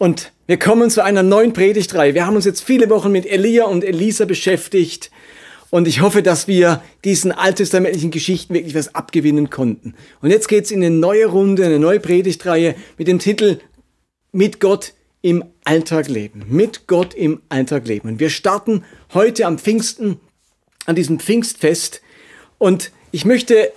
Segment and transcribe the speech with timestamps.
[0.00, 2.14] Und wir kommen zu einer neuen Predigtreihe.
[2.14, 5.10] Wir haben uns jetzt viele Wochen mit Elia und Elisa beschäftigt.
[5.68, 9.94] Und ich hoffe, dass wir diesen alttestamentlichen Geschichten wirklich was abgewinnen konnten.
[10.22, 13.60] Und jetzt geht's in eine neue Runde, eine neue Predigtreihe mit dem Titel
[14.32, 16.46] Mit Gott im Alltag leben.
[16.48, 18.08] Mit Gott im Alltag leben.
[18.08, 20.18] Und wir starten heute am Pfingsten,
[20.86, 22.00] an diesem Pfingstfest.
[22.56, 23.70] Und ich möchte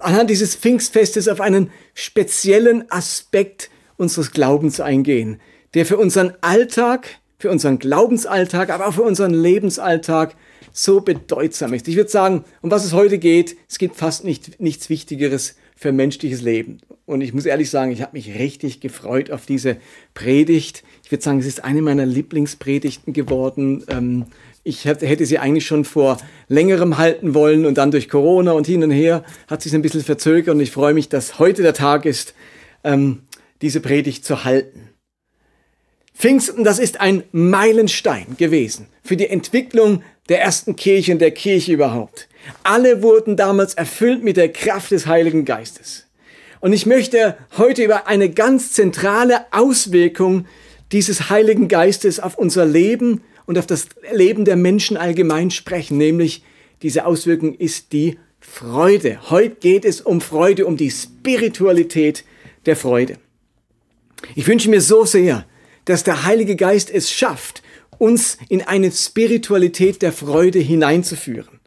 [0.00, 5.40] anhand dieses Pfingstfestes auf einen speziellen Aspekt unseres Glaubens eingehen,
[5.74, 7.08] der für unseren Alltag,
[7.38, 10.34] für unseren Glaubensalltag, aber auch für unseren Lebensalltag
[10.72, 11.88] so bedeutsam ist.
[11.88, 15.92] Ich würde sagen, um was es heute geht, es gibt fast nicht, nichts Wichtigeres für
[15.92, 16.78] menschliches Leben.
[17.06, 19.76] Und ich muss ehrlich sagen, ich habe mich richtig gefreut auf diese
[20.14, 20.82] Predigt.
[21.04, 23.84] Ich würde sagen, es ist eine meiner Lieblingspredigten geworden.
[23.88, 24.24] Ähm,
[24.62, 26.16] ich hätte sie eigentlich schon vor
[26.48, 30.02] längerem halten wollen und dann durch Corona und hin und her hat sich ein bisschen
[30.02, 32.34] verzögert und ich freue mich, dass heute der Tag ist,
[32.82, 33.20] ähm,
[33.64, 34.90] diese Predigt zu halten.
[36.14, 41.72] Pfingsten, das ist ein Meilenstein gewesen für die Entwicklung der ersten Kirche und der Kirche
[41.72, 42.28] überhaupt.
[42.62, 46.06] Alle wurden damals erfüllt mit der Kraft des Heiligen Geistes.
[46.60, 50.46] Und ich möchte heute über eine ganz zentrale Auswirkung
[50.92, 56.44] dieses Heiligen Geistes auf unser Leben und auf das Leben der Menschen allgemein sprechen, nämlich
[56.82, 59.30] diese Auswirkung ist die Freude.
[59.30, 62.24] Heute geht es um Freude, um die Spiritualität
[62.66, 63.16] der Freude.
[64.34, 65.46] Ich wünsche mir so sehr,
[65.84, 67.62] dass der Heilige Geist es schafft,
[67.98, 71.60] uns in eine Spiritualität der Freude hineinzuführen.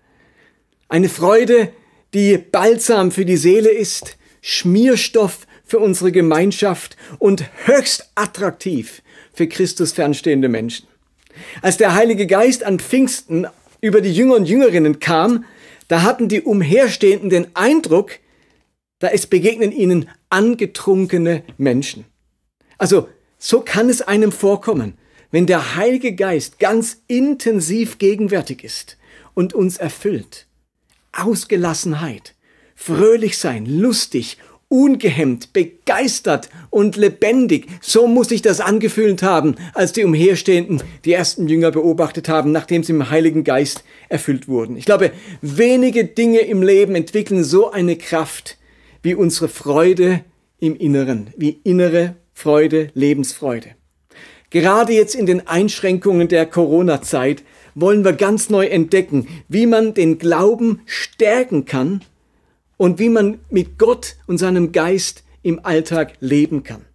[0.89, 1.71] Eine Freude,
[2.13, 9.01] die balsam für die Seele ist, Schmierstoff für unsere Gemeinschaft und höchst attraktiv
[9.33, 10.87] für Christus fernstehende Menschen.
[11.61, 13.47] Als der Heilige Geist an Pfingsten
[13.81, 15.45] über die Jünger und Jüngerinnen kam,
[15.87, 18.11] da hatten die Umherstehenden den Eindruck,
[18.99, 22.05] da es begegnen ihnen angetrunkene Menschen.
[22.77, 24.95] Also so kann es einem vorkommen,
[25.31, 28.97] wenn der Heilige Geist ganz intensiv gegenwärtig ist
[29.33, 30.47] und uns erfüllt.
[31.11, 32.35] Ausgelassenheit,
[32.75, 34.37] fröhlich sein, lustig,
[34.69, 37.67] ungehemmt, begeistert und lebendig.
[37.81, 42.83] So muss sich das angefühlt haben, als die Umherstehenden die ersten Jünger beobachtet haben, nachdem
[42.83, 44.75] sie im Heiligen Geist erfüllt wurden.
[44.75, 45.11] Ich glaube,
[45.41, 48.57] wenige Dinge im Leben entwickeln so eine Kraft
[49.03, 50.23] wie unsere Freude
[50.59, 53.69] im Inneren, wie innere Freude, Lebensfreude.
[54.51, 57.41] Gerade jetzt in den Einschränkungen der Corona-Zeit
[57.73, 62.03] wollen wir ganz neu entdecken, wie man den Glauben stärken kann
[62.77, 66.85] und wie man mit Gott und seinem Geist im Alltag leben kann.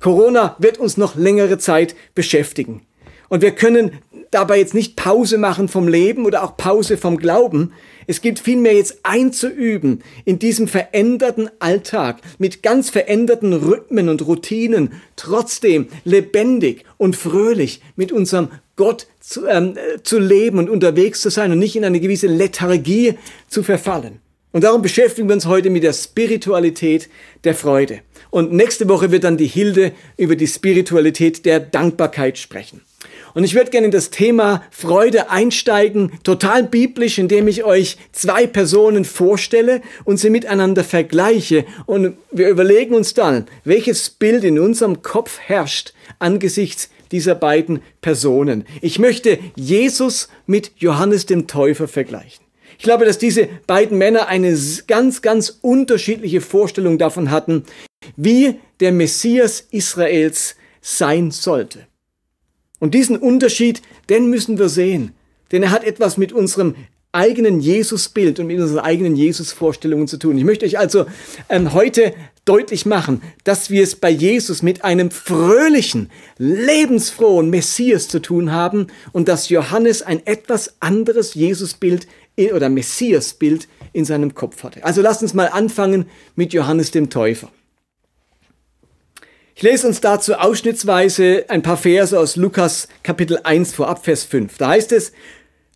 [0.00, 2.82] Corona wird uns noch längere Zeit beschäftigen.
[3.30, 4.02] Und wir können
[4.34, 7.72] dabei jetzt nicht Pause machen vom Leben oder auch Pause vom Glauben.
[8.06, 14.92] Es gilt vielmehr jetzt einzuüben in diesem veränderten Alltag mit ganz veränderten Rhythmen und Routinen,
[15.16, 21.52] trotzdem lebendig und fröhlich mit unserem Gott zu, ähm, zu leben und unterwegs zu sein
[21.52, 23.14] und nicht in eine gewisse Lethargie
[23.48, 24.20] zu verfallen.
[24.52, 27.08] Und darum beschäftigen wir uns heute mit der Spiritualität
[27.44, 28.00] der Freude.
[28.30, 32.80] Und nächste Woche wird dann die Hilde über die Spiritualität der Dankbarkeit sprechen.
[33.34, 38.46] Und ich würde gerne in das Thema Freude einsteigen, total biblisch, indem ich euch zwei
[38.46, 41.64] Personen vorstelle und sie miteinander vergleiche.
[41.86, 48.64] Und wir überlegen uns dann, welches Bild in unserem Kopf herrscht angesichts dieser beiden Personen.
[48.80, 52.44] Ich möchte Jesus mit Johannes dem Täufer vergleichen.
[52.78, 54.56] Ich glaube, dass diese beiden Männer eine
[54.86, 57.64] ganz, ganz unterschiedliche Vorstellung davon hatten,
[58.16, 61.86] wie der Messias Israels sein sollte.
[62.80, 65.12] Und diesen Unterschied, den müssen wir sehen.
[65.52, 66.74] Denn er hat etwas mit unserem
[67.14, 70.36] eigenen Jesusbild und mit unseren eigenen Jesusvorstellungen zu tun.
[70.36, 71.06] Ich möchte euch also
[71.48, 72.12] ähm, heute
[72.44, 78.88] deutlich machen, dass wir es bei Jesus mit einem fröhlichen, lebensfrohen Messias zu tun haben
[79.12, 82.06] und dass Johannes ein etwas anderes Jesusbild
[82.52, 84.84] oder Messiasbild in seinem Kopf hatte.
[84.84, 87.50] Also lasst uns mal anfangen mit Johannes dem Täufer.
[89.56, 94.58] Ich lese uns dazu ausschnittsweise ein paar Verse aus Lukas Kapitel 1 vorab Vers 5.
[94.58, 95.12] Da heißt es,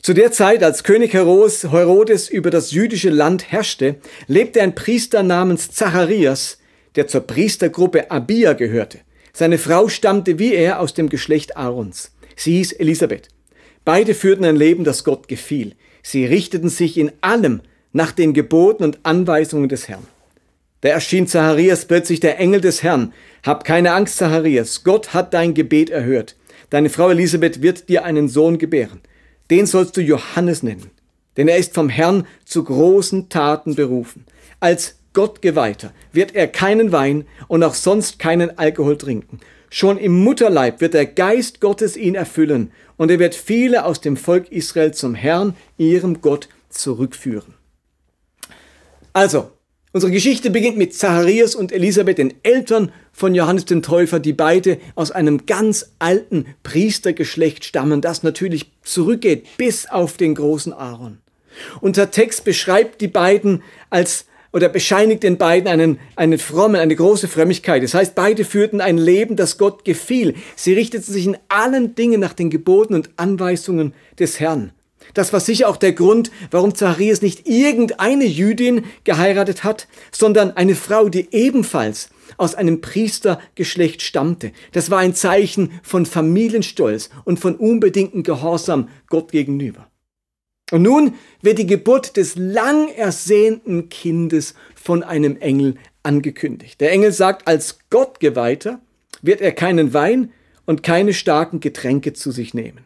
[0.03, 3.95] zu der Zeit, als König Herodes über das jüdische Land herrschte,
[4.27, 6.59] lebte ein Priester namens Zacharias,
[6.97, 8.99] der zur Priestergruppe Abia gehörte.
[9.33, 12.11] Seine Frau stammte wie er aus dem Geschlecht Aarons.
[12.35, 13.29] Sie hieß Elisabeth.
[13.85, 15.77] Beide führten ein Leben, das Gott gefiel.
[16.03, 17.61] Sie richteten sich in allem
[17.93, 20.07] nach den Geboten und Anweisungen des Herrn.
[20.81, 23.13] Da erschien Zacharias plötzlich der Engel des Herrn.
[23.43, 24.85] Hab keine Angst, Zacharias.
[24.85, 26.37] Gott hat dein Gebet erhört.
[26.71, 29.01] Deine Frau Elisabeth wird dir einen Sohn gebären.
[29.51, 30.91] Den sollst du Johannes nennen.
[31.37, 34.25] Denn er ist vom Herrn zu großen Taten berufen.
[34.61, 39.41] Als Gottgeweihter wird er keinen Wein und auch sonst keinen Alkohol trinken.
[39.71, 44.17] Schon im Mutterleib wird der Geist Gottes ihn erfüllen und er wird viele aus dem
[44.17, 47.55] Volk Israel zum Herrn, ihrem Gott, zurückführen.
[49.13, 49.51] Also,
[49.99, 54.79] unsere Geschichte beginnt mit Zacharias und Elisabeth, den Eltern von Johannes dem Täufer, die beide
[54.95, 61.19] aus einem ganz alten Priestergeschlecht stammen, das natürlich zurückgeht bis auf den großen Aaron.
[61.81, 67.27] Unser Text beschreibt die beiden als oder bescheinigt den beiden einen, einen frommen, eine große
[67.27, 67.83] Frömmigkeit.
[67.83, 70.35] Das heißt, beide führten ein Leben, das Gott gefiel.
[70.55, 74.71] Sie richteten sich in allen Dingen nach den Geboten und Anweisungen des Herrn.
[75.15, 80.75] Das war sicher auch der Grund, warum Zacharias nicht irgendeine Jüdin geheiratet hat, sondern eine
[80.75, 84.53] Frau, die ebenfalls aus einem Priestergeschlecht stammte.
[84.73, 89.89] Das war ein Zeichen von Familienstolz und von unbedingtem Gehorsam Gott gegenüber.
[90.71, 96.81] Und nun wird die Geburt des lang ersehnten Kindes von einem Engel angekündigt.
[96.81, 98.81] Der Engel sagt, als Gottgeweihter
[99.23, 100.31] wird er keinen Wein
[100.67, 102.85] und keine starken Getränke zu sich nehmen.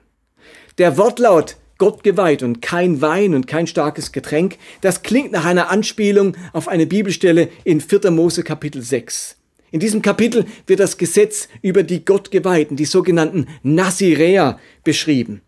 [0.78, 5.70] Der Wortlaut Gott geweiht und kein Wein und kein starkes Getränk, das klingt nach einer
[5.70, 8.10] Anspielung auf eine Bibelstelle in 4.
[8.10, 9.36] Mose Kapitel 6.
[9.70, 15.40] In diesem Kapitel wird das Gesetz über die Gottgeweihten, die sogenannten Naziräer, beschrieben.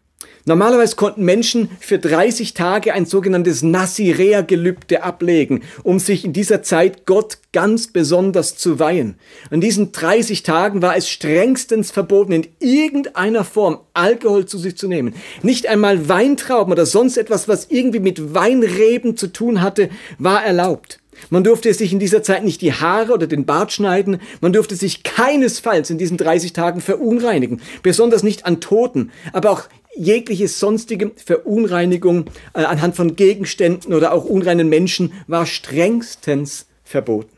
[0.46, 7.06] Normalerweise konnten Menschen für 30 Tage ein sogenanntes Nazirea-Gelübde ablegen, um sich in dieser Zeit
[7.06, 9.14] Gott ganz besonders zu weihen.
[9.50, 14.86] In diesen 30 Tagen war es strengstens verboten, in irgendeiner Form Alkohol zu sich zu
[14.86, 15.14] nehmen.
[15.42, 19.88] Nicht einmal Weintrauben oder sonst etwas, was irgendwie mit Weinreben zu tun hatte,
[20.18, 21.00] war erlaubt.
[21.30, 24.20] Man durfte sich in dieser Zeit nicht die Haare oder den Bart schneiden.
[24.40, 27.60] Man durfte sich keinesfalls in diesen 30 Tagen verunreinigen.
[27.82, 29.10] Besonders nicht an Toten.
[29.32, 29.62] Aber auch
[29.96, 37.34] jegliche sonstige Verunreinigung äh, anhand von Gegenständen oder auch unreinen Menschen war strengstens verboten.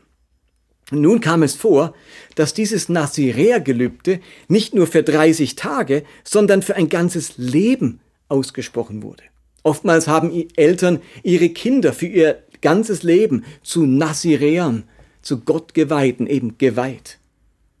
[0.91, 1.93] Nun kam es vor,
[2.35, 7.99] dass dieses Naziräer-Gelübde nicht nur für 30 Tage, sondern für ein ganzes Leben
[8.29, 9.23] ausgesprochen wurde.
[9.63, 14.83] Oftmals haben Eltern ihre Kinder für ihr ganzes Leben zu Naziräern,
[15.21, 17.19] zu Gottgeweihten eben geweiht.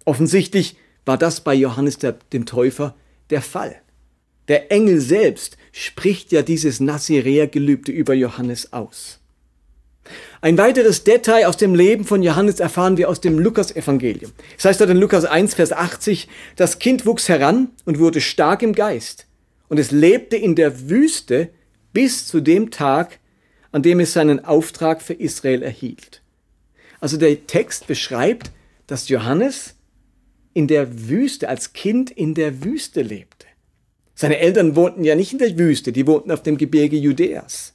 [0.03, 0.75] Offensichtlich
[1.05, 2.93] war das bei Johannes der, dem Täufer
[3.29, 3.81] der Fall.
[4.47, 9.19] Der Engel selbst spricht ja dieses Naziräer-Gelübde über Johannes aus.
[10.39, 14.31] Ein weiteres Detail aus dem Leben von Johannes erfahren wir aus dem Lukas-Evangelium.
[14.55, 18.61] Das heißt dort in Lukas 1, Vers 80, das Kind wuchs heran und wurde stark
[18.61, 19.25] im Geist.
[19.67, 21.49] Und es lebte in der Wüste
[21.91, 23.19] bis zu dem Tag,
[23.71, 26.21] an dem es seinen Auftrag für Israel erhielt.
[26.99, 28.51] Also der Text beschreibt,
[28.85, 29.75] dass Johannes
[30.53, 33.46] in der Wüste, als Kind in der Wüste lebte.
[34.19, 37.73] Seine Eltern wohnten ja nicht in der Wüste, die wohnten auf dem Gebirge Judäas.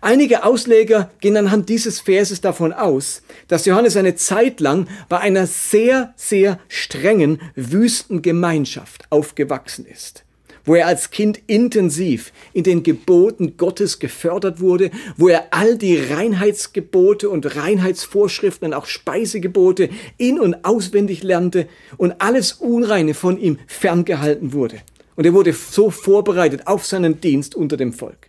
[0.00, 5.46] Einige Ausleger gehen anhand dieses Verses davon aus, dass Johannes eine Zeit lang bei einer
[5.46, 10.24] sehr, sehr strengen Wüstengemeinschaft aufgewachsen ist,
[10.64, 15.98] wo er als Kind intensiv in den Geboten Gottes gefördert wurde, wo er all die
[15.98, 21.68] Reinheitsgebote und Reinheitsvorschriften und auch Speisegebote in und auswendig lernte
[21.98, 24.80] und alles Unreine von ihm ferngehalten wurde.
[25.16, 28.28] Und er wurde so vorbereitet auf seinen Dienst unter dem Volk.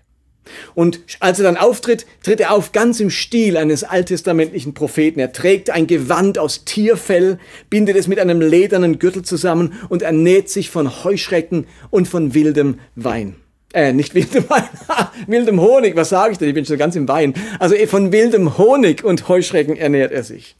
[0.75, 5.19] Und als er dann auftritt, tritt er auf ganz im Stil eines alttestamentlichen Propheten.
[5.19, 7.37] Er trägt ein Gewand aus Tierfell,
[7.69, 12.79] bindet es mit einem ledernen Gürtel zusammen und ernährt sich von Heuschrecken und von wildem
[12.95, 13.35] Wein.
[13.73, 14.63] Äh, nicht wildem Wein,
[15.27, 16.47] wildem Honig, was sage ich denn?
[16.47, 17.33] Ich bin schon ganz im Wein.
[17.59, 20.55] Also eh, von wildem Honig und Heuschrecken ernährt er sich.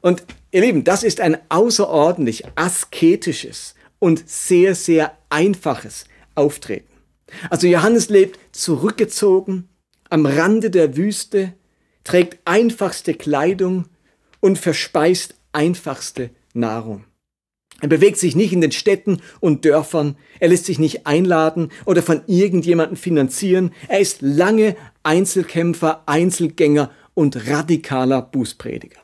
[0.00, 6.92] Und ihr Lieben, das ist ein außerordentlich asketisches, und sehr, sehr einfaches Auftreten.
[7.48, 9.68] Also Johannes lebt zurückgezogen,
[10.08, 11.54] am Rande der Wüste,
[12.04, 13.86] trägt einfachste Kleidung
[14.40, 17.04] und verspeist einfachste Nahrung.
[17.80, 22.02] Er bewegt sich nicht in den Städten und Dörfern, er lässt sich nicht einladen oder
[22.02, 29.00] von irgendjemandem finanzieren, er ist lange Einzelkämpfer, Einzelgänger und radikaler Bußprediger.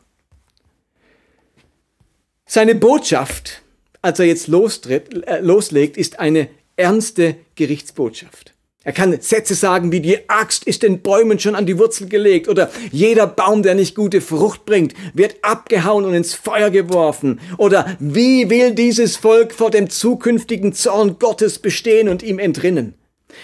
[2.45, 3.63] Seine Botschaft
[4.07, 8.55] als er jetzt lostritt, äh, loslegt, ist eine ernste Gerichtsbotschaft.
[8.85, 12.49] Er kann Sätze sagen wie die Axt ist den Bäumen schon an die Wurzel gelegt
[12.49, 17.97] oder jeder Baum, der nicht gute Frucht bringt, wird abgehauen und ins Feuer geworfen oder
[17.99, 22.95] wie will dieses Volk vor dem zukünftigen Zorn Gottes bestehen und ihm entrinnen.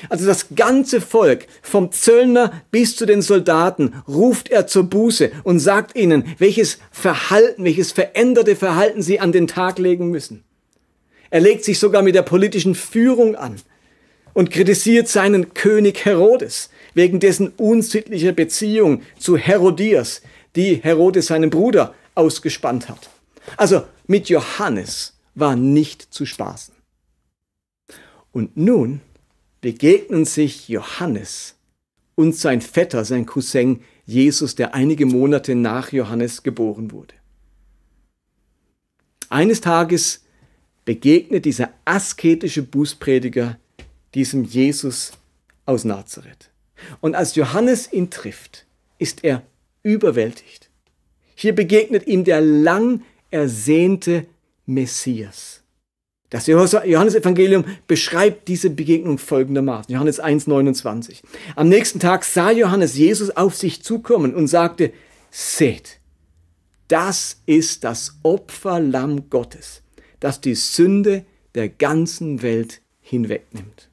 [0.08, 5.58] Also das ganze Volk, vom Zöllner bis zu den Soldaten, ruft er zur Buße und
[5.58, 10.44] sagt ihnen, welches Verhalten, welches veränderte Verhalten sie an den Tag legen müssen.
[11.32, 13.56] Er legt sich sogar mit der politischen Führung an
[14.34, 20.20] und kritisiert seinen König Herodes wegen dessen unsittlicher Beziehung zu Herodias,
[20.56, 23.08] die Herodes seinen Bruder ausgespannt hat.
[23.56, 26.74] Also mit Johannes war nicht zu spaßen.
[28.32, 29.00] Und nun
[29.62, 31.54] begegnen sich Johannes
[32.14, 37.14] und sein Vetter, sein Cousin Jesus, der einige Monate nach Johannes geboren wurde.
[39.30, 40.22] Eines Tages
[40.84, 43.58] begegnet dieser asketische Bußprediger
[44.14, 45.12] diesem Jesus
[45.64, 46.50] aus Nazareth.
[47.00, 48.66] Und als Johannes ihn trifft,
[48.98, 49.42] ist er
[49.82, 50.68] überwältigt.
[51.34, 54.26] Hier begegnet ihm der lang ersehnte
[54.66, 55.62] Messias.
[56.30, 59.92] Das Johannesevangelium beschreibt diese Begegnung folgendermaßen.
[59.92, 61.20] Johannes 1,29.
[61.56, 64.92] Am nächsten Tag sah Johannes Jesus auf sich zukommen und sagte,
[65.30, 65.98] seht,
[66.88, 69.81] das ist das Opferlamm Gottes,
[70.22, 71.24] das die Sünde
[71.54, 73.90] der ganzen Welt hinwegnimmt.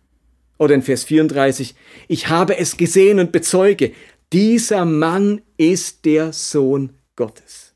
[0.59, 1.73] Oder in Vers 34,
[2.07, 3.93] ich habe es gesehen und bezeuge,
[4.31, 7.73] dieser Mann ist der Sohn Gottes.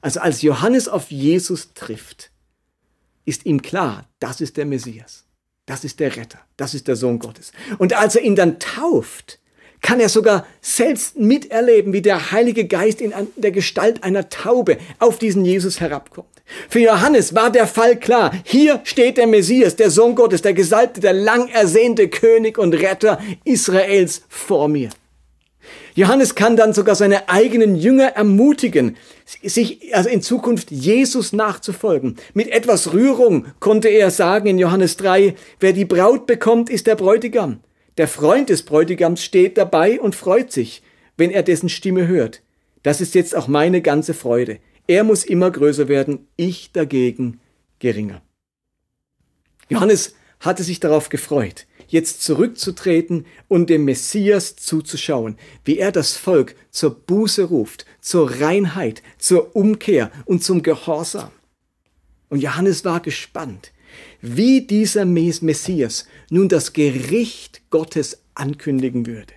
[0.00, 2.32] Also als Johannes auf Jesus trifft,
[3.24, 5.24] ist ihm klar, das ist der Messias,
[5.64, 7.52] das ist der Retter, das ist der Sohn Gottes.
[7.78, 9.38] Und als er ihn dann tauft,
[9.82, 15.18] kann er sogar selbst miterleben, wie der Heilige Geist in der Gestalt einer Taube auf
[15.18, 16.31] diesen Jesus herabkommt.
[16.68, 18.32] Für Johannes war der Fall klar.
[18.44, 23.20] Hier steht der Messias, der Sohn Gottes, der Gesalbte, der lang ersehnte König und Retter
[23.44, 24.90] Israels vor mir.
[25.94, 28.96] Johannes kann dann sogar seine eigenen Jünger ermutigen,
[29.42, 32.16] sich also in Zukunft Jesus nachzufolgen.
[32.32, 36.96] Mit etwas Rührung konnte er sagen in Johannes 3, wer die Braut bekommt, ist der
[36.96, 37.60] Bräutigam.
[37.98, 40.82] Der Freund des Bräutigams steht dabei und freut sich,
[41.18, 42.40] wenn er dessen Stimme hört.
[42.82, 44.58] Das ist jetzt auch meine ganze Freude.
[44.86, 47.40] Er muss immer größer werden, ich dagegen
[47.78, 48.22] geringer.
[49.68, 56.56] Johannes hatte sich darauf gefreut jetzt zurückzutreten und dem Messias zuzuschauen, wie er das Volk
[56.70, 61.30] zur Buße ruft, zur Reinheit, zur Umkehr und zum Gehorsam.
[62.30, 63.72] Und Johannes war gespannt,
[64.22, 69.34] wie dieser Messias nun das Gericht Gottes ankündigen würde,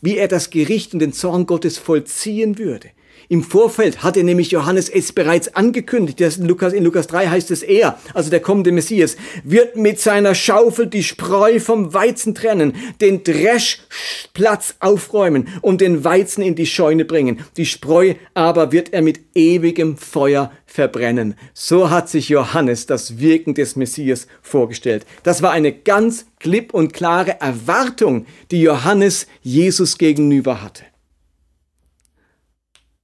[0.00, 2.88] wie er das Gericht und den Zorn Gottes vollziehen würde,
[3.28, 6.20] im Vorfeld hatte nämlich Johannes es bereits angekündigt.
[6.20, 10.34] In, Lukas, in Lukas 3 heißt es er, also der kommende Messias, wird mit seiner
[10.34, 17.04] Schaufel die Spreu vom Weizen trennen, den Dreschplatz aufräumen und den Weizen in die Scheune
[17.04, 17.44] bringen.
[17.56, 21.34] Die Spreu aber wird er mit ewigem Feuer verbrennen.
[21.52, 25.04] So hat sich Johannes das Wirken des Messias vorgestellt.
[25.22, 30.84] Das war eine ganz klipp und klare Erwartung, die Johannes Jesus gegenüber hatte.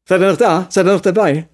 [0.08, 0.66] Seid ihr noch da?
[0.70, 1.48] Seid ihr noch dabei?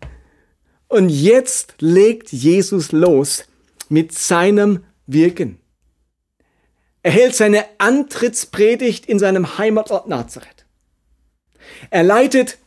[0.88, 3.44] Und jetzt legt Jesus los
[3.88, 5.58] mit seinem Wirken.
[7.02, 10.66] Er hält seine Antrittspredigt in seinem Heimatort Nazareth.
[11.90, 12.58] Er leitet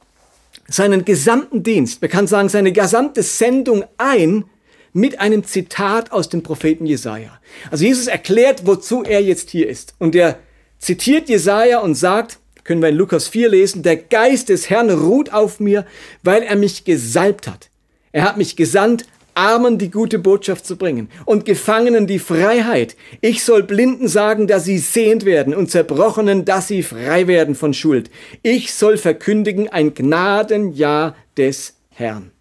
[0.67, 4.45] seinen gesamten Dienst, man kann sagen seine gesamte Sendung ein
[4.91, 7.39] mit einem Zitat aus dem Propheten Jesaja.
[7.69, 9.93] Also Jesus erklärt, wozu er jetzt hier ist.
[9.99, 10.39] Und er
[10.79, 15.31] zitiert Jesaja und sagt, können wir in Lukas 4 lesen, der Geist des Herrn ruht
[15.31, 15.85] auf mir,
[16.23, 17.69] weil er mich gesalbt hat.
[18.11, 19.05] Er hat mich gesandt,
[19.35, 22.95] Armen die gute Botschaft zu bringen und Gefangenen die Freiheit.
[23.21, 27.73] Ich soll Blinden sagen, dass sie sehend werden und Zerbrochenen, dass sie frei werden von
[27.73, 28.09] Schuld.
[28.43, 32.31] Ich soll verkündigen ein Gnadenjahr des Herrn.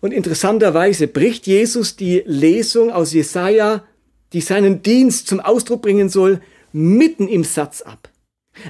[0.00, 3.84] Und interessanterweise bricht Jesus die Lesung aus Jesaja,
[4.32, 6.40] die seinen Dienst zum Ausdruck bringen soll,
[6.72, 8.09] mitten im Satz ab.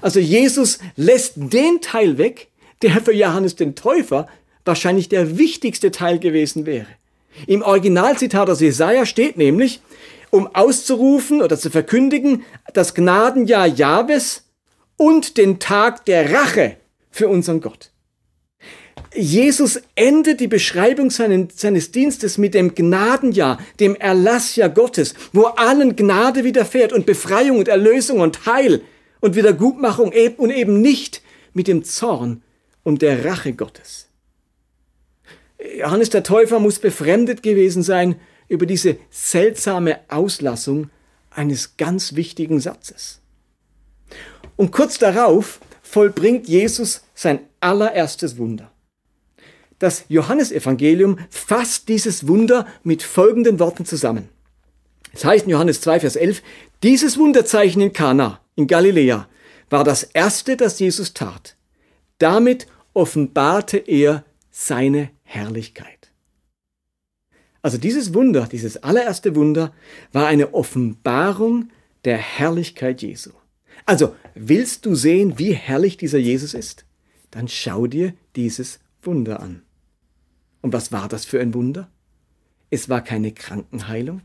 [0.00, 2.48] Also Jesus lässt den Teil weg,
[2.82, 4.28] der für Johannes den Täufer
[4.64, 6.86] wahrscheinlich der wichtigste Teil gewesen wäre.
[7.46, 9.80] Im Originalzitat aus Jesaja steht nämlich,
[10.30, 14.44] um auszurufen oder zu verkündigen, das Gnadenjahr Jahwes
[14.96, 16.76] und den Tag der Rache
[17.10, 17.90] für unseren Gott.
[19.14, 26.44] Jesus endet die Beschreibung seines Dienstes mit dem Gnadenjahr, dem Erlassjahr Gottes, wo allen Gnade
[26.44, 28.82] widerfährt und Befreiung und Erlösung und Heil
[29.20, 31.22] und Wiedergutmachung und eben nicht
[31.52, 32.42] mit dem Zorn
[32.82, 34.08] und der Rache Gottes.
[35.78, 38.16] Johannes der Täufer muss befremdet gewesen sein
[38.48, 40.90] über diese seltsame Auslassung
[41.30, 43.20] eines ganz wichtigen Satzes.
[44.56, 48.70] Und kurz darauf vollbringt Jesus sein allererstes Wunder.
[49.78, 54.28] Das Johannesevangelium fasst dieses Wunder mit folgenden Worten zusammen.
[55.12, 56.42] Es heißt in Johannes 2, Vers 11,
[56.82, 59.28] dieses Wunderzeichen in Kana, in Galiläa,
[59.68, 61.56] war das erste, das Jesus tat.
[62.18, 66.10] Damit offenbarte er seine Herrlichkeit.
[67.62, 69.72] Also dieses Wunder, dieses allererste Wunder,
[70.12, 71.70] war eine Offenbarung
[72.04, 73.30] der Herrlichkeit Jesu.
[73.86, 76.86] Also willst du sehen, wie herrlich dieser Jesus ist?
[77.30, 79.62] Dann schau dir dieses Wunder an.
[80.62, 81.90] Und was war das für ein Wunder?
[82.70, 84.22] Es war keine Krankenheilung,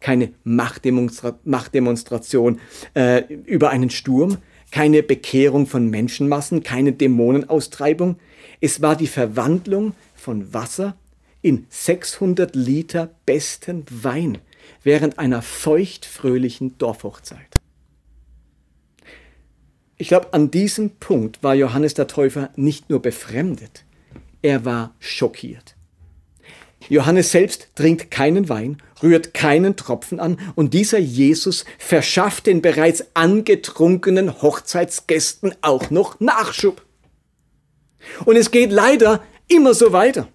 [0.00, 2.60] keine Machtdemonstra Machtdemonstration
[2.94, 4.38] äh, über einen Sturm,
[4.70, 8.16] keine Bekehrung von Menschenmassen, keine Dämonenaustreibung.
[8.60, 10.96] Es war die Verwandlung von Wasser
[11.42, 14.38] in 600 Liter besten Wein
[14.82, 17.60] während einer feuchtfröhlichen Dorfhochzeit.
[19.96, 23.84] Ich glaube, an diesem Punkt war Johannes der Täufer nicht nur befremdet,
[24.42, 25.75] er war schockiert.
[26.88, 33.04] Johannes selbst trinkt keinen Wein, rührt keinen Tropfen an und dieser Jesus verschafft den bereits
[33.14, 36.82] angetrunkenen Hochzeitsgästen auch noch Nachschub.
[38.24, 40.28] Und es geht leider immer so weiter.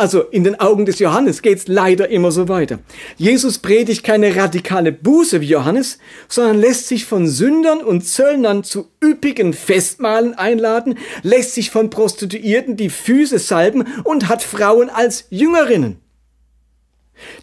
[0.00, 2.78] Also in den Augen des Johannes geht's leider immer so weiter.
[3.18, 8.88] Jesus predigt keine radikale Buße wie Johannes, sondern lässt sich von Sündern und Zöllnern zu
[9.04, 16.00] üppigen Festmahlen einladen, lässt sich von Prostituierten die Füße salben und hat Frauen als Jüngerinnen.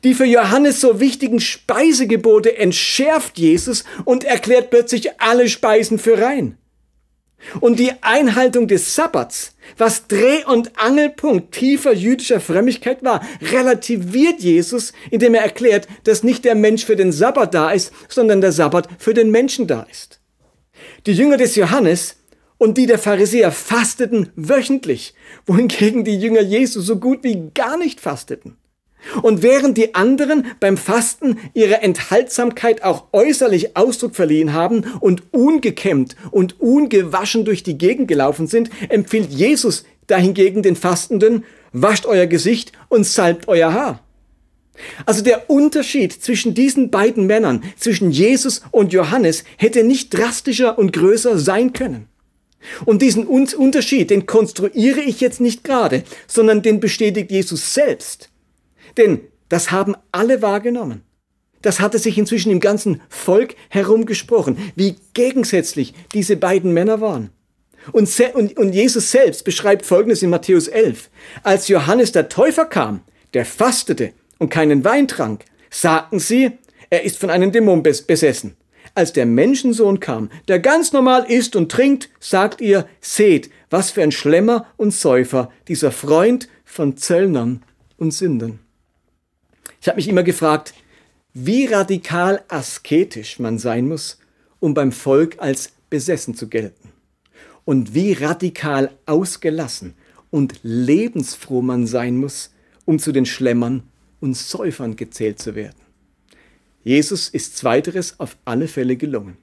[0.03, 6.57] Die für Johannes so wichtigen Speisegebote entschärft Jesus und erklärt plötzlich alle Speisen für rein.
[7.59, 14.91] Und die Einhaltung des Sabbats, was Dreh- und Angelpunkt tiefer jüdischer Frömmigkeit war, relativiert Jesus,
[15.11, 18.89] indem er erklärt, dass nicht der Mensch für den Sabbat da ist, sondern der Sabbat
[18.97, 20.19] für den Menschen da ist.
[21.05, 22.15] Die Jünger des Johannes
[22.57, 25.13] und die der Pharisäer fasteten wöchentlich,
[25.45, 28.57] wohingegen die Jünger Jesu so gut wie gar nicht fasteten.
[29.21, 36.15] Und während die anderen beim Fasten ihrer Enthaltsamkeit auch äußerlich Ausdruck verliehen haben und ungekämmt
[36.31, 42.71] und ungewaschen durch die Gegend gelaufen sind, empfiehlt Jesus dahingegen den Fastenden, wascht euer Gesicht
[42.89, 44.01] und salbt euer Haar.
[45.05, 50.93] Also der Unterschied zwischen diesen beiden Männern, zwischen Jesus und Johannes, hätte nicht drastischer und
[50.93, 52.07] größer sein können.
[52.85, 58.29] Und diesen Unterschied, den konstruiere ich jetzt nicht gerade, sondern den bestätigt Jesus selbst.
[58.97, 61.03] Denn das haben alle wahrgenommen.
[61.61, 67.31] Das hatte sich inzwischen im ganzen Volk herumgesprochen, wie gegensätzlich diese beiden Männer waren.
[67.91, 71.09] Und, und, und Jesus selbst beschreibt Folgendes in Matthäus 11.
[71.43, 73.01] Als Johannes der Täufer kam,
[73.33, 76.51] der fastete und keinen Wein trank, sagten sie,
[76.89, 78.55] er ist von einem Dämon besessen.
[78.93, 84.01] Als der Menschensohn kam, der ganz normal isst und trinkt, sagt ihr, seht, was für
[84.01, 87.63] ein Schlemmer und Säufer, dieser Freund von Zöllnern
[87.97, 88.59] und Sündern.
[89.81, 90.73] Ich habe mich immer gefragt,
[91.33, 94.19] wie radikal asketisch man sein muss,
[94.59, 96.89] um beim Volk als besessen zu gelten.
[97.63, 99.93] Und wie radikal ausgelassen
[100.31, 102.51] und lebensfroh man sein muss,
[102.85, 103.83] um zu den Schlemmern
[104.19, 105.75] und Säufern gezählt zu werden.
[106.83, 109.37] Jesus ist zweiteres auf alle Fälle gelungen.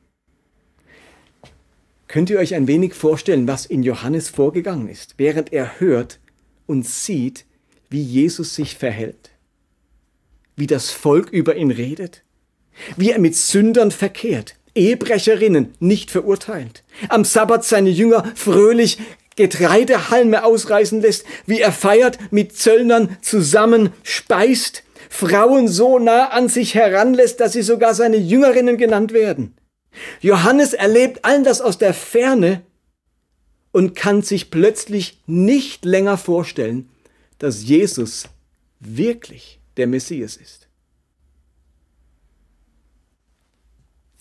[2.08, 6.20] Könnt ihr euch ein wenig vorstellen, was in Johannes vorgegangen ist, während er hört
[6.66, 7.44] und sieht,
[7.90, 9.33] wie Jesus sich verhält?
[10.56, 12.22] Wie das Volk über ihn redet,
[12.96, 18.98] wie er mit Sündern verkehrt, Ehebrecherinnen nicht verurteilt, am Sabbat seine Jünger fröhlich
[19.36, 26.74] Getreidehalme ausreißen lässt, wie er feiert, mit Zöllnern zusammen speist, Frauen so nah an sich
[26.74, 29.54] heranlässt, dass sie sogar seine Jüngerinnen genannt werden.
[30.20, 32.62] Johannes erlebt all das aus der Ferne
[33.72, 36.88] und kann sich plötzlich nicht länger vorstellen,
[37.38, 38.24] dass Jesus
[38.80, 40.68] wirklich der Messias ist.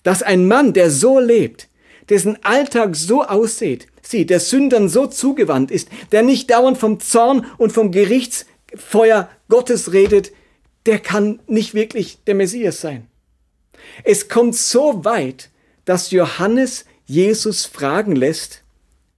[0.04, 1.70] Dass ein Mann, der so lebt,
[2.10, 7.46] dessen Alltag so aussieht, sieht, der Sündern so zugewandt ist, der nicht dauernd vom Zorn
[7.58, 10.32] und vom Gerichtsfeuer Gottes redet,
[10.86, 13.08] der kann nicht wirklich der Messias sein.
[14.04, 15.50] Es kommt so weit,
[15.86, 18.64] dass Johannes Jesus fragen lässt,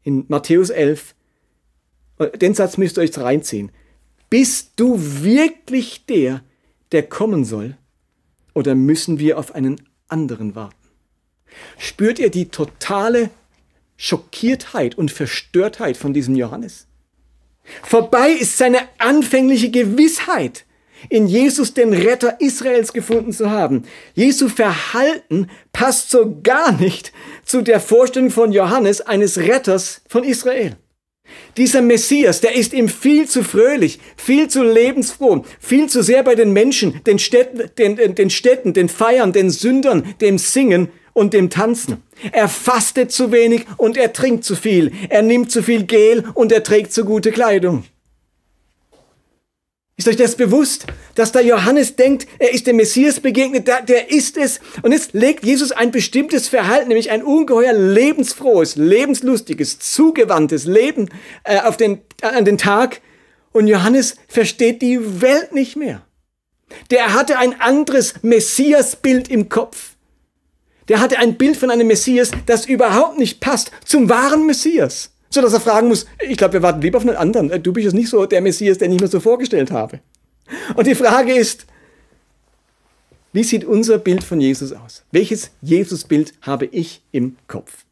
[0.04, 1.16] in Matthäus 11,
[2.36, 3.72] den Satz müsst ihr euch reinziehen,
[4.38, 6.44] bist du wirklich der,
[6.92, 7.78] der kommen soll?
[8.54, 10.90] Oder müssen wir auf einen anderen warten?
[11.78, 13.30] Spürt ihr die totale
[13.96, 16.88] Schockiertheit und Verstörtheit von diesem Johannes?
[17.82, 20.66] Vorbei ist seine anfängliche Gewissheit,
[21.08, 23.84] in Jesus den Retter Israels gefunden zu haben.
[24.16, 27.14] Jesu Verhalten passt so gar nicht
[27.46, 30.76] zu der Vorstellung von Johannes eines Retters von Israel.
[31.58, 36.36] Dieser Messias, der ist ihm viel zu fröhlich, viel zu lebensfroh, viel zu sehr bei
[36.36, 41.50] den Menschen, den Städten, den, den Städten, den Feiern, den Sündern, dem Singen und dem
[41.50, 42.04] Tanzen.
[42.32, 44.92] Er fastet zu wenig und er trinkt zu viel.
[45.10, 47.86] Er nimmt zu viel Gel und er trägt zu gute Kleidung.
[49.98, 54.12] Ist euch das bewusst, dass da Johannes denkt, er ist dem Messias begegnet, der, der
[54.12, 54.60] ist es.
[54.82, 61.10] Und jetzt legt Jesus ein bestimmtes Verhalten, nämlich ein ungeheuer lebensfrohes, lebenslustiges, zugewandtes Leben
[61.46, 63.00] äh, auf den, an den Tag.
[63.54, 66.06] Und Johannes versteht die Welt nicht mehr.
[66.92, 69.92] Der hatte ein anderes Messias-Bild im Kopf.
[70.90, 75.15] Der hatte ein Bild von einem Messias, das überhaupt nicht passt zum wahren Messias.
[75.36, 77.62] So dass er fragen muss, ich glaube, wir warten lieber auf einen anderen.
[77.62, 80.00] Du bist jetzt nicht so der Messias, den ich mir so vorgestellt habe.
[80.76, 81.66] Und die Frage ist,
[83.34, 85.04] wie sieht unser Bild von Jesus aus?
[85.12, 87.84] Welches Jesusbild habe ich im Kopf?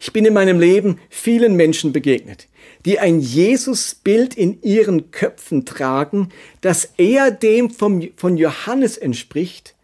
[0.00, 2.48] Ich bin in meinem Leben vielen Menschen begegnet,
[2.84, 9.76] die ein Jesusbild in ihren Köpfen tragen, das eher dem vom, von Johannes entspricht,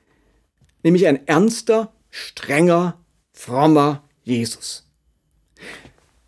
[0.83, 2.98] nämlich ein ernster, strenger,
[3.33, 4.82] frommer Jesus.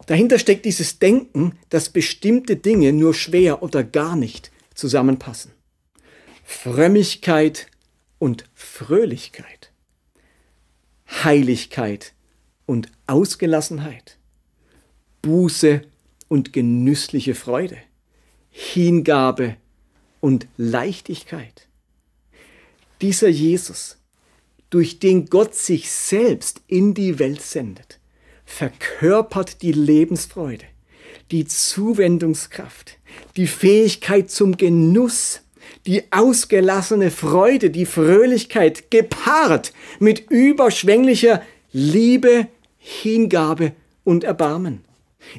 [0.07, 5.53] Dahinter steckt dieses Denken, dass bestimmte Dinge nur schwer oder gar nicht zusammenpassen.
[6.45, 7.69] Frömmigkeit
[8.19, 9.73] und Fröhlichkeit.
[11.07, 12.13] Heiligkeit
[12.67, 14.19] und Ausgelassenheit.
[15.23, 15.83] Buße
[16.29, 17.79] und genüssliche Freude.
[18.51, 19.57] Hingabe
[20.21, 21.69] und Leichtigkeit.
[23.01, 23.99] Dieser Jesus,
[24.71, 28.01] durch den Gott sich selbst in die Welt sendet,
[28.45, 30.65] verkörpert die Lebensfreude,
[31.31, 32.99] die Zuwendungskraft,
[33.37, 35.41] die Fähigkeit zum Genuss,
[35.87, 42.47] die ausgelassene Freude, die Fröhlichkeit gepaart mit überschwänglicher Liebe,
[42.79, 43.73] Hingabe
[44.05, 44.85] und Erbarmen.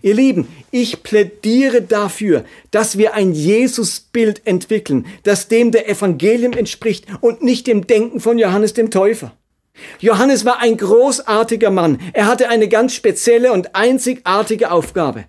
[0.02, 7.06] Ihr Lieben, ich plädiere dafür, dass wir ein Jesusbild entwickeln, das dem der Evangelium entspricht
[7.22, 9.36] und nicht dem Denken von Johannes dem Täufer.
[10.00, 12.00] Johannes war ein großartiger Mann.
[12.14, 15.26] Er hatte eine ganz spezielle und einzigartige Aufgabe.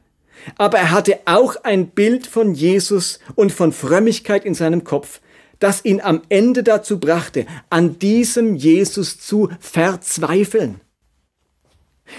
[0.57, 5.21] Aber er hatte auch ein Bild von Jesus und von Frömmigkeit in seinem Kopf,
[5.59, 10.81] das ihn am Ende dazu brachte, an diesem Jesus zu verzweifeln.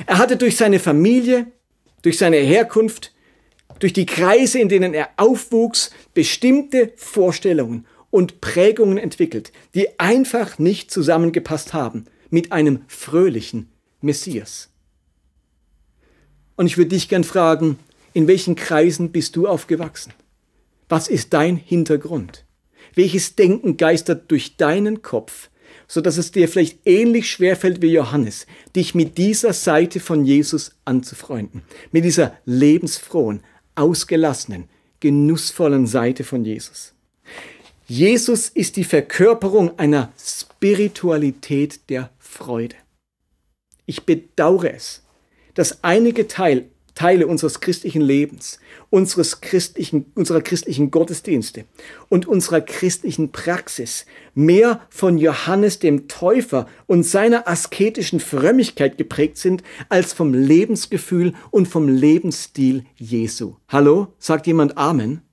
[0.06, 1.48] Er hatte durch seine Familie,
[2.02, 3.14] durch seine Herkunft,
[3.80, 10.92] durch die Kreise, in denen er aufwuchs, bestimmte Vorstellungen und Prägungen entwickelt, die einfach nicht
[10.92, 13.70] zusammengepasst haben mit einem fröhlichen
[14.02, 14.70] Messias.
[16.56, 17.78] Und ich würde dich gern fragen,
[18.14, 20.14] in welchen Kreisen bist du aufgewachsen?
[20.90, 22.46] Was ist dein Hintergrund?
[22.96, 25.50] Welches Denken geistert durch deinen Kopf,
[25.88, 30.72] so dass es dir vielleicht ähnlich schwerfällt wie Johannes, dich mit dieser Seite von Jesus
[30.86, 31.62] anzufreunden,
[31.92, 33.42] mit dieser lebensfrohen,
[33.76, 34.66] ausgelassenen,
[35.00, 36.94] genussvollen Seite von Jesus.
[37.88, 42.76] Jesus ist die Verkörperung einer Spiritualität der Freude.
[43.88, 45.04] Ich bedauere es,
[45.56, 48.60] dass einige Teil, Teile unseres christlichen Lebens,
[48.92, 51.66] unseres christlichen, unserer christlichen Gottesdienste
[52.10, 59.64] und unserer christlichen Praxis mehr von Johannes dem Täufer und seiner asketischen Frömmigkeit geprägt sind,
[59.90, 63.56] als vom Lebensgefühl und vom Lebensstil Jesu.
[63.68, 64.14] Hallo?
[64.20, 65.27] Sagt jemand Amen?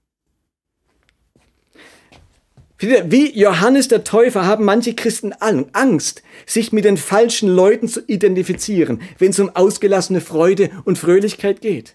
[2.78, 9.00] Wie Johannes der Täufer haben manche Christen Angst, sich mit den falschen Leuten zu identifizieren,
[9.18, 11.94] wenn es um ausgelassene Freude und Fröhlichkeit geht.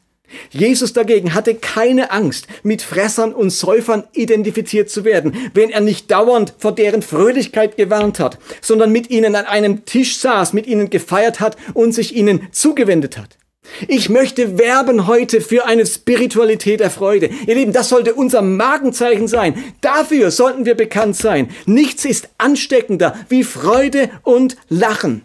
[0.51, 6.11] Jesus dagegen hatte keine Angst, mit Fressern und Säufern identifiziert zu werden, wenn er nicht
[6.11, 10.89] dauernd vor deren Fröhlichkeit gewarnt hat, sondern mit ihnen an einem Tisch saß, mit ihnen
[10.89, 13.38] gefeiert hat und sich ihnen zugewendet hat.
[13.87, 17.29] Ich möchte werben heute für eine Spiritualität der Freude.
[17.47, 19.63] Ihr Lieben, das sollte unser Markenzeichen sein.
[19.81, 21.49] Dafür sollten wir bekannt sein.
[21.65, 25.23] Nichts ist ansteckender wie Freude und Lachen.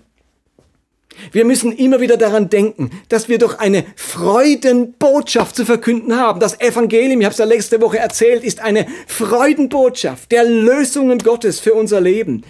[1.33, 6.40] Wir müssen immer wieder daran denken, dass wir doch eine Freudenbotschaft zu verkünden haben.
[6.40, 11.61] Das Evangelium, ich habe es ja letzte Woche erzählt, ist eine Freudenbotschaft der Lösungen Gottes
[11.61, 12.42] für unser Leben.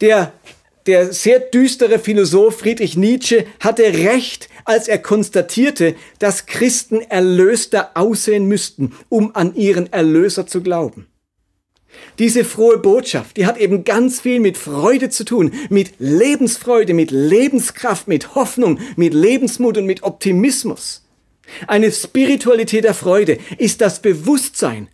[0.00, 0.32] Der,
[0.86, 8.46] der sehr düstere Philosoph Friedrich Nietzsche hatte recht, als er konstatierte, dass Christen erlöster aussehen
[8.46, 11.06] müssten, um an ihren Erlöser zu glauben.
[12.18, 17.10] Diese frohe Botschaft, die hat eben ganz viel mit Freude zu tun, mit Lebensfreude, mit
[17.10, 21.04] Lebenskraft, mit Hoffnung, mit Lebensmut und mit Optimismus.
[21.66, 24.88] Eine Spiritualität der Freude ist das Bewusstsein,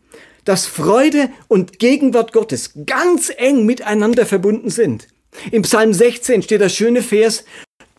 [0.45, 5.09] dass Freude und Gegenwart Gottes ganz eng miteinander verbunden sind.
[5.53, 7.45] Im Psalm 16 steht das schöne Vers,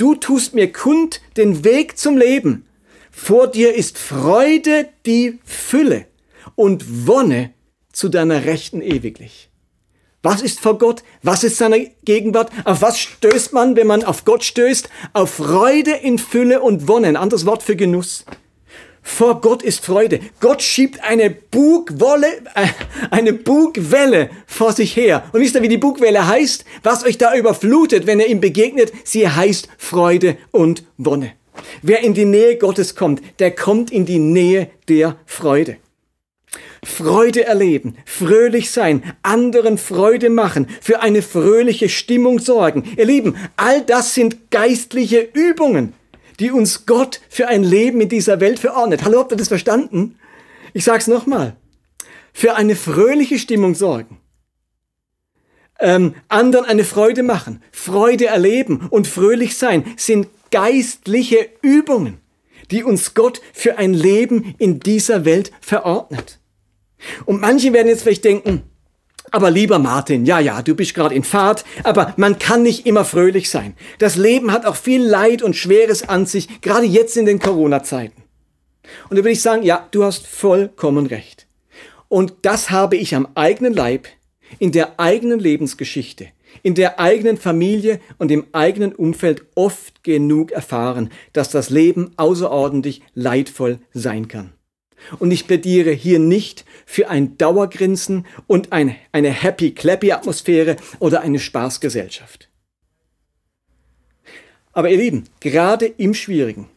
[0.01, 2.65] Du tust mir kund den Weg zum Leben.
[3.11, 6.07] Vor dir ist Freude die Fülle
[6.55, 7.53] und Wonne
[7.93, 9.51] zu deiner Rechten ewiglich.
[10.23, 11.03] Was ist vor Gott?
[11.21, 12.51] Was ist seine Gegenwart?
[12.65, 14.89] Auf was stößt man, wenn man auf Gott stößt?
[15.13, 17.09] Auf Freude in Fülle und Wonne.
[17.09, 18.25] Ein anderes Wort für Genuss.
[19.03, 20.19] Vor Gott ist Freude.
[20.39, 22.67] Gott schiebt eine Bugwolle, äh,
[23.09, 25.23] eine Bugwelle vor sich her.
[25.31, 26.65] Und wisst ihr, wie die Bugwelle heißt?
[26.83, 28.91] Was euch da überflutet, wenn ihr ihm begegnet?
[29.03, 31.33] Sie heißt Freude und Wonne.
[31.81, 35.77] Wer in die Nähe Gottes kommt, der kommt in die Nähe der Freude.
[36.83, 42.83] Freude erleben, fröhlich sein, anderen Freude machen, für eine fröhliche Stimmung sorgen.
[42.97, 45.93] Ihr Lieben, all das sind geistliche Übungen,
[46.41, 49.03] die uns Gott für ein Leben in dieser Welt verordnet.
[49.05, 50.17] Hallo, habt ihr das verstanden?
[50.73, 51.55] Ich sag's nochmal.
[52.33, 54.17] Für eine fröhliche Stimmung sorgen.
[55.79, 62.17] Ähm, anderen eine Freude machen, Freude erleben und fröhlich sein sind geistliche Übungen,
[62.71, 66.39] die uns Gott für ein Leben in dieser Welt verordnet.
[67.25, 68.63] Und manche werden jetzt vielleicht denken,
[69.31, 73.05] aber lieber Martin, ja, ja, du bist gerade in Fahrt, aber man kann nicht immer
[73.05, 73.75] fröhlich sein.
[73.97, 78.21] Das Leben hat auch viel Leid und Schweres an sich, gerade jetzt in den Corona-Zeiten.
[79.09, 81.47] Und da würde ich sagen, ja, du hast vollkommen recht.
[82.09, 84.07] Und das habe ich am eigenen Leib,
[84.59, 86.27] in der eigenen Lebensgeschichte,
[86.61, 93.01] in der eigenen Familie und im eigenen Umfeld oft genug erfahren, dass das Leben außerordentlich
[93.13, 94.51] leidvoll sein kann.
[95.19, 102.49] Und ich plädiere hier nicht für ein Dauergrinsen und ein, eine Happy-Clappy-Atmosphäre oder eine Spaßgesellschaft.
[104.73, 106.69] Aber ihr Lieben, gerade im Schwierigen,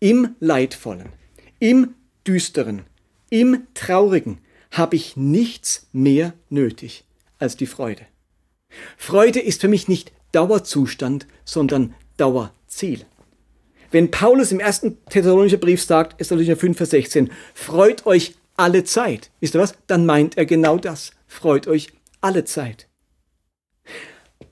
[0.00, 1.10] im Leidvollen,
[1.60, 1.94] im
[2.26, 2.82] Düsteren,
[3.30, 4.38] im Traurigen
[4.70, 7.04] habe ich nichts mehr nötig
[7.38, 8.06] als die Freude.
[8.96, 13.04] Freude ist für mich nicht Dauerzustand, sondern Dauerziel.
[13.92, 19.30] Wenn Paulus im ersten Thessalonicher Brief sagt, Thessalonicher 5, Vers 16, freut euch alle Zeit,
[19.40, 19.74] wisst ihr was?
[19.86, 21.12] Dann meint er genau das.
[21.28, 21.88] Freut euch
[22.22, 22.88] alle Zeit.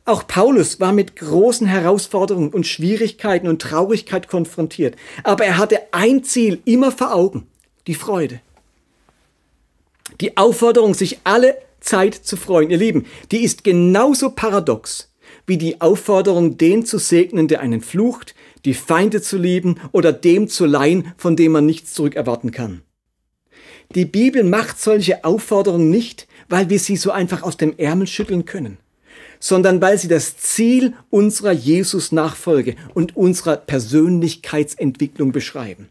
[0.05, 4.97] Auch Paulus war mit großen Herausforderungen und Schwierigkeiten und Traurigkeit konfrontiert.
[5.25, 7.47] Aber er hatte ein Ziel immer vor Augen,
[7.87, 8.41] die Freude.
[10.21, 15.11] Die Aufforderung, sich alle Zeit zu freuen, ihr Lieben, die ist genauso paradox
[15.47, 20.49] wie die Aufforderung, den zu segnen, der einen flucht, die Feinde zu lieben oder dem
[20.49, 22.83] zu leihen, von dem man nichts zurückerwarten kann.
[23.95, 28.45] Die Bibel macht solche Aufforderungen nicht, weil wir sie so einfach aus dem Ärmel schütteln
[28.45, 28.79] können,
[29.41, 35.89] sondern weil sie das Ziel unserer Jesus-Nachfolge und unserer Persönlichkeitsentwicklung beschreiben.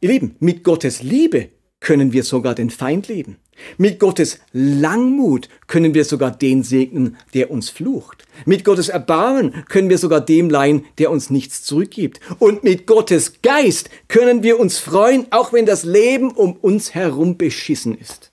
[0.00, 1.48] Ihr Lieben, mit Gottes Liebe
[1.84, 3.36] können wir sogar den Feind lieben.
[3.76, 8.24] Mit Gottes Langmut können wir sogar den segnen, der uns flucht.
[8.46, 12.20] Mit Gottes Erbarmen können wir sogar dem leihen, der uns nichts zurückgibt.
[12.38, 17.36] Und mit Gottes Geist können wir uns freuen, auch wenn das Leben um uns herum
[17.36, 18.32] beschissen ist.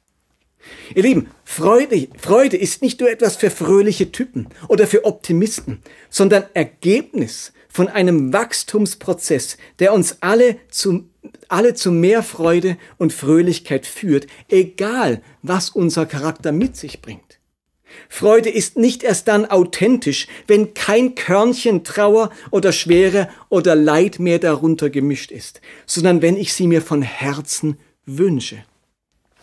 [0.96, 6.46] Ihr Lieben, Freude, Freude ist nicht nur etwas für fröhliche Typen oder für Optimisten, sondern
[6.54, 11.10] Ergebnis von einem Wachstumsprozess, der uns alle zu,
[11.50, 17.40] alle zu mehr Freude und Fröhlichkeit führt, egal was unser Charakter mit sich bringt.
[18.08, 24.40] Freude ist nicht erst dann authentisch, wenn kein Körnchen Trauer oder Schwere oder Leid mehr
[24.40, 28.64] darunter gemischt ist, sondern wenn ich sie mir von Herzen wünsche.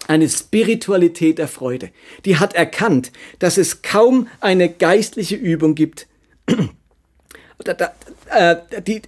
[0.08, 1.90] Eine Spiritualität der Freude,
[2.24, 6.06] die hat erkannt, dass es kaum eine geistliche Übung gibt,
[8.30, 9.02] äh, die,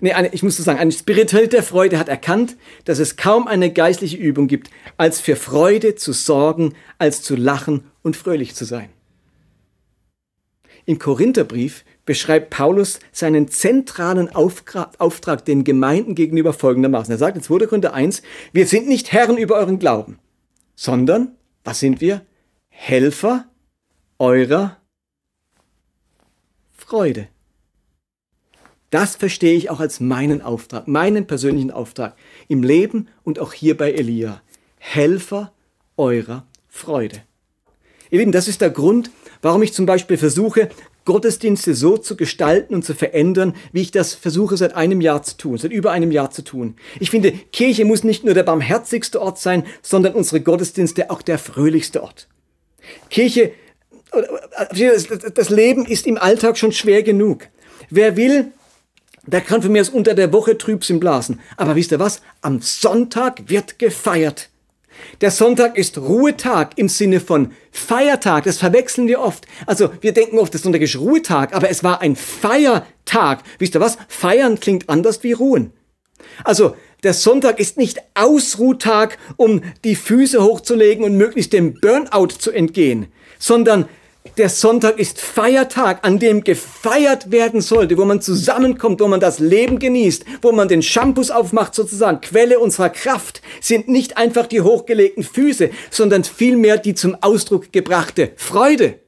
[0.00, 3.46] nee, eine, ich muss so sagen, eine Spiritualität der Freude hat erkannt, dass es kaum
[3.46, 8.64] eine geistliche Übung gibt, als für Freude zu sorgen, als zu lachen und fröhlich zu
[8.64, 8.88] sein.
[10.86, 17.12] Im Korintherbrief beschreibt Paulus seinen zentralen Auftrag den Gemeinden gegenüber folgendermaßen.
[17.12, 17.66] Er sagt in 2.
[17.66, 18.22] Korinther 1,
[18.54, 20.18] wir sind nicht Herren über euren Glauben,
[20.74, 21.32] sondern,
[21.64, 22.22] was sind wir?
[22.70, 23.44] Helfer
[24.18, 24.78] eurer
[26.72, 27.28] Freude.
[28.88, 32.16] Das verstehe ich auch als meinen Auftrag, meinen persönlichen Auftrag
[32.48, 34.40] im Leben und auch hier bei Elia.
[34.78, 35.52] Helfer
[35.98, 37.22] eurer Freude.
[38.08, 39.10] Ihr Lieben, das ist der Grund,
[39.42, 40.70] warum ich zum Beispiel versuche,
[41.08, 45.38] Gottesdienste so zu gestalten und zu verändern, wie ich das versuche seit einem Jahr zu
[45.38, 46.76] tun, seit über einem Jahr zu tun.
[47.00, 51.38] Ich finde, Kirche muss nicht nur der barmherzigste Ort sein, sondern unsere Gottesdienste auch der
[51.38, 52.28] fröhlichste Ort.
[53.08, 53.52] Kirche,
[55.34, 57.46] das Leben ist im Alltag schon schwer genug.
[57.88, 58.52] Wer will,
[59.24, 61.40] der kann von mir aus unter der Woche Trübsinn blasen.
[61.56, 62.20] Aber wisst ihr was?
[62.42, 64.50] Am Sonntag wird gefeiert.
[65.20, 68.44] Der Sonntag ist Ruhetag im Sinne von Feiertag.
[68.44, 69.46] Das verwechseln wir oft.
[69.66, 73.42] Also wir denken oft, der Sonntag ist Ruhetag, aber es war ein Feiertag.
[73.58, 73.98] Wisst ihr was?
[74.08, 75.72] Feiern klingt anders wie ruhen.
[76.44, 82.50] Also der Sonntag ist nicht Ausruhtag, um die Füße hochzulegen und möglichst dem Burnout zu
[82.50, 83.06] entgehen,
[83.38, 83.88] sondern
[84.38, 89.40] der Sonntag ist Feiertag, an dem gefeiert werden sollte, wo man zusammenkommt, wo man das
[89.40, 92.20] Leben genießt, wo man den Shampoos aufmacht sozusagen.
[92.20, 98.32] Quelle unserer Kraft sind nicht einfach die hochgelegten Füße, sondern vielmehr die zum Ausdruck gebrachte
[98.36, 99.00] Freude.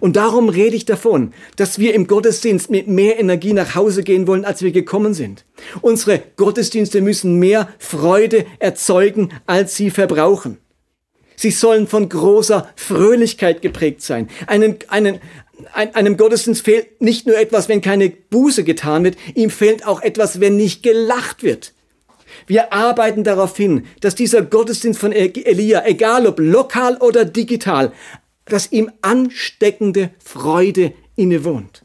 [0.00, 4.26] Und darum rede ich davon, dass wir im Gottesdienst mit mehr Energie nach Hause gehen
[4.26, 5.44] wollen, als wir gekommen sind.
[5.82, 10.61] Unsere Gottesdienste müssen mehr Freude erzeugen, als sie verbrauchen.
[11.42, 14.28] Sie sollen von großer Fröhlichkeit geprägt sein.
[14.46, 15.18] Einen, einen,
[15.72, 20.02] ein, einem Gottesdienst fehlt nicht nur etwas, wenn keine Buße getan wird, ihm fehlt auch
[20.02, 21.72] etwas, wenn nicht gelacht wird.
[22.46, 27.90] Wir arbeiten darauf hin, dass dieser Gottesdienst von Elia, egal ob lokal oder digital,
[28.44, 31.81] dass ihm ansteckende Freude innewohnt.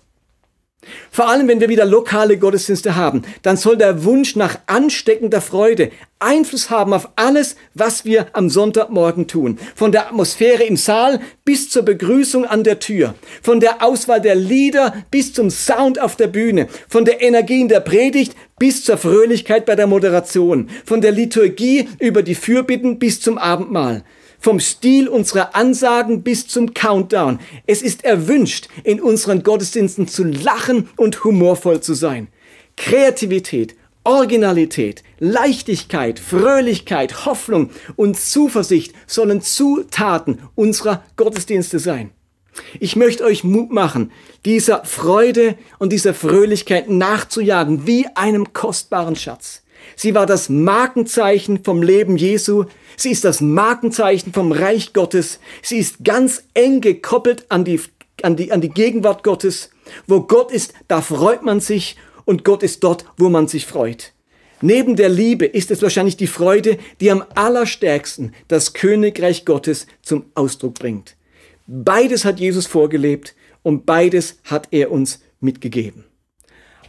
[1.12, 5.92] Vor allem, wenn wir wieder lokale Gottesdienste haben, dann soll der Wunsch nach ansteckender Freude
[6.20, 9.60] Einfluss haben auf alles, was wir am Sonntagmorgen tun.
[9.76, 13.14] Von der Atmosphäre im Saal bis zur Begrüßung an der Tür.
[13.44, 16.68] Von der Auswahl der Lieder bis zum Sound auf der Bühne.
[16.90, 20.70] Von der Energie in der Predigt bis zur Fröhlichkeit bei der Moderation.
[20.86, 24.04] Von der Liturgie über die Fürbitten bis zum Abendmahl
[24.40, 27.40] vom Stil unserer Ansagen bis zum Countdown.
[27.66, 32.28] Es ist erwünscht, in unseren Gottesdiensten zu lachen und humorvoll zu sein.
[32.76, 42.12] Kreativität, Originalität, Leichtigkeit, Fröhlichkeit, Hoffnung und Zuversicht sollen Zutaten unserer Gottesdienste sein.
[42.80, 44.12] Ich möchte euch Mut machen,
[44.46, 49.64] dieser Freude und dieser Fröhlichkeit nachzujagen wie einem kostbaren Schatz.
[50.00, 52.66] Sie war das Markenzeichen vom Leben Jesu.
[52.96, 55.40] Sie ist das Markenzeichen vom Reich Gottes.
[55.64, 57.82] Sie ist ganz eng gekoppelt an die,
[58.22, 59.72] an die, an die Gegenwart Gottes.
[60.06, 64.14] Wo Gott ist, da freut man sich und Gott ist dort, wo man sich freut.
[64.62, 70.26] Neben der Liebe ist es wahrscheinlich die Freude, die am allerstärksten das Königreich Gottes zum
[70.36, 71.16] Ausdruck bringt.
[71.66, 76.07] Beides hat Jesus vorgelebt und beides hat er uns mitgegeben.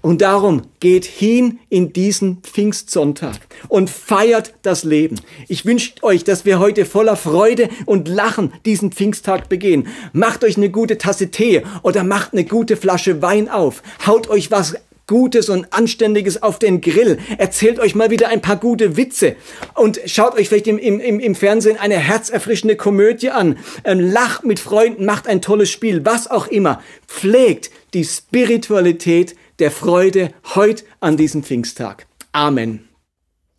[0.03, 3.37] Und darum geht hin in diesen Pfingstsonntag
[3.69, 5.21] und feiert das Leben.
[5.49, 9.89] Ich wünsche euch, dass wir heute voller Freude und Lachen diesen Pfingsttag begehen.
[10.13, 13.83] Macht euch eine gute Tasse Tee oder macht eine gute Flasche Wein auf.
[14.07, 14.77] Haut euch was
[15.09, 17.19] Gutes und Anständiges auf den Grill.
[17.39, 19.37] Erzählt euch mal wieder ein paar gute Witze
[19.75, 23.59] und schaut euch vielleicht im, im, im Fernsehen eine herzerfrischende Komödie an.
[23.85, 26.83] Ähm, lacht mit Freunden, macht ein tolles Spiel, was auch immer.
[27.09, 32.07] Pflegt die Spiritualität der Freude heute an diesem Pfingsttag.
[32.33, 32.88] Amen.